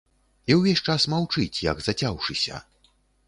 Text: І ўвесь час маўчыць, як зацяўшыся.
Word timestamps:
І 0.51 0.55
ўвесь 0.59 0.81
час 0.93 1.05
маўчыць, 1.15 1.63
як 1.71 1.77
зацяўшыся. 1.87 2.63